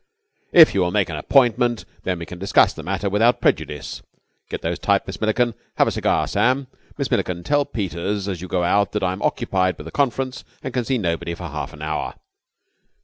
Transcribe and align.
"...If 0.51 0.73
you 0.73 0.81
will 0.81 0.89
make 0.89 1.09
an 1.09 1.15
appointment, 1.15 1.85
when 2.01 2.17
we 2.17 2.25
can 2.25 2.39
discuss 2.39 2.73
the 2.73 2.81
matter 2.81 3.07
without 3.07 3.39
prejudice. 3.39 4.01
Get 4.49 4.63
those 4.63 4.79
typed, 4.79 5.05
Miss 5.05 5.21
Milliken. 5.21 5.53
Have 5.77 5.87
a 5.87 5.91
cigar, 5.91 6.25
Sam. 6.27 6.65
Miss 6.97 7.11
Milliken, 7.11 7.43
tell 7.43 7.65
Peters 7.65 8.27
as 8.27 8.41
you 8.41 8.47
go 8.47 8.63
out 8.63 8.93
that 8.93 9.03
I 9.03 9.11
am 9.11 9.21
occupied 9.21 9.77
with 9.77 9.85
a 9.87 9.91
conference 9.91 10.43
and 10.63 10.73
can 10.73 10.85
see 10.85 10.97
nobody 10.97 11.35
for 11.35 11.43
half 11.49 11.71
an 11.71 11.83
hour." 11.83 12.15